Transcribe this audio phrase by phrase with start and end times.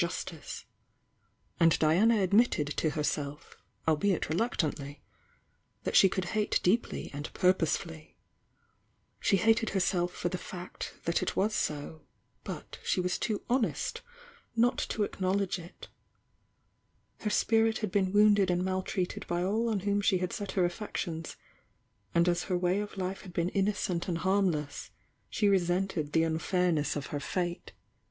[0.01, 0.65] justice
[1.59, 3.55] And Diana admitted to herself
[3.87, 4.99] albeit r^ "«t«"«y.
[5.83, 8.17] that she could hate deeS a^d purpo^' fully
[9.19, 12.01] She hated henelf for the fact that it^Z^,
[12.43, 14.01] but she was too i mest
[14.55, 15.87] not to acknowledee it
[17.19, 20.67] nZT""^ M ^"^ T°""'^«d «"d maltreald by a 1 on whom she had set her
[20.67, 21.35] a£fections,
[22.15, 24.89] and as her way of hfe had ^een innocent and hamiless,
[25.29, 27.73] she reslnt^d the unfairhess of her fate.